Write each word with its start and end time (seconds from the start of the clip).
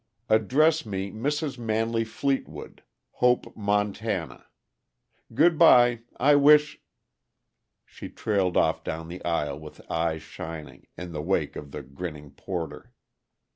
Address 0.29 0.83
me 0.83 1.11
Mrs. 1.11 1.59
Manley 1.59 2.03
Fleetwood, 2.03 2.81
Hope, 3.11 3.55
Montana. 3.55 4.47
Good 5.35 5.59
by 5.59 6.01
I 6.17 6.33
wish" 6.33 6.81
She 7.85 8.09
trailed 8.09 8.57
off 8.57 8.83
down 8.83 9.09
the 9.09 9.23
aisle 9.23 9.59
with 9.59 9.79
eyes 9.91 10.23
shining, 10.23 10.87
in 10.97 11.11
the 11.11 11.21
wake 11.21 11.55
of 11.55 11.69
the 11.69 11.83
grinning 11.83 12.31
porter. 12.31 12.93